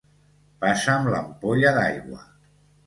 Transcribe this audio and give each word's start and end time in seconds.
Passa'm 0.65 1.05
l'ampolla 1.11 1.77
d'aigua 1.81 2.29